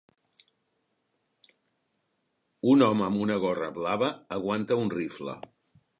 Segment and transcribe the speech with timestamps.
[2.73, 5.41] Un home amb una gorra blava aguanta un rifle.